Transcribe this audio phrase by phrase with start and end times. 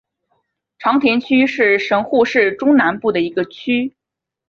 [0.79, 3.93] 长田区是神户市中南部的一区。